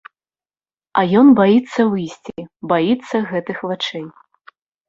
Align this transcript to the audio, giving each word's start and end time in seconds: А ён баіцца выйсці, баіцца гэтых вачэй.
А 1.01 1.03
ён 1.19 1.27
баіцца 1.41 1.81
выйсці, 1.91 2.47
баіцца 2.75 3.23
гэтых 3.31 3.57
вачэй. 3.75 4.07